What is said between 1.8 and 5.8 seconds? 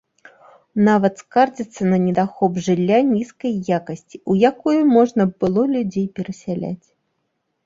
на недахоп жылля нізкай якасці, у якое можна было б